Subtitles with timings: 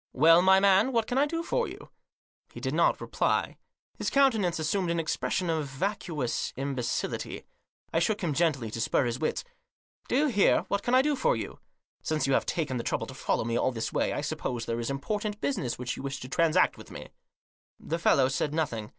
[0.12, 1.88] "Well, my man, what can I do for you?"
[2.52, 3.56] He did not reply.
[3.96, 7.46] His countenance assumed an expression of vacuous imbecility.
[7.90, 9.44] I shook him gently, to spur his wits."
[10.10, 11.58] Do you hear, what can I do for you?
[12.02, 14.78] Since you have taken the trouble to follow me all this way, I suppose there
[14.78, 17.08] is important business which you wish to transact with me."
[17.80, 18.92] The fellow said nothing.